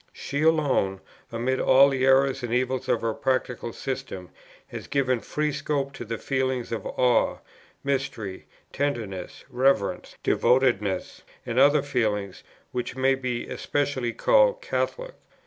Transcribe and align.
She 0.13 0.41
alone, 0.41 0.99
amid 1.31 1.59
all 1.59 1.89
the 1.89 2.07
errors 2.07 2.41
and 2.41 2.51
evils 2.51 2.89
of 2.89 3.01
her 3.01 3.13
practical 3.13 3.71
system, 3.71 4.31
has 4.69 4.87
given 4.87 5.19
free 5.19 5.51
scope 5.51 5.93
to 5.93 6.03
the 6.05 6.17
feelings 6.17 6.71
of 6.71 6.87
awe, 6.87 7.37
mystery, 7.83 8.47
tenderness, 8.73 9.45
reverence, 9.47 10.17
devotedness, 10.23 11.21
and 11.45 11.59
other 11.59 11.83
feelings 11.83 12.41
which 12.71 12.95
may 12.95 13.13
be 13.13 13.45
especially 13.47 14.11
called 14.11 14.59
Catholic. 14.59 15.13